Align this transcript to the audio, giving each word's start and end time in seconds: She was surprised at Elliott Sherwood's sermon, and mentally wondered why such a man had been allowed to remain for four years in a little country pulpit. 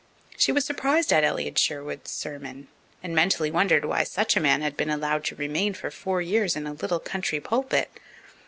She 0.35 0.51
was 0.51 0.65
surprised 0.65 1.13
at 1.13 1.23
Elliott 1.23 1.59
Sherwood's 1.59 2.09
sermon, 2.09 2.69
and 3.03 3.13
mentally 3.15 3.51
wondered 3.51 3.85
why 3.85 4.03
such 4.03 4.35
a 4.35 4.39
man 4.39 4.61
had 4.63 4.75
been 4.75 4.89
allowed 4.89 5.23
to 5.25 5.35
remain 5.35 5.75
for 5.75 5.91
four 5.91 6.23
years 6.23 6.55
in 6.55 6.65
a 6.65 6.73
little 6.73 6.99
country 6.99 7.39
pulpit. 7.39 7.91